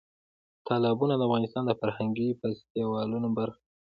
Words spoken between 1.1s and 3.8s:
د افغانستان د فرهنګي فستیوالونو برخه ده.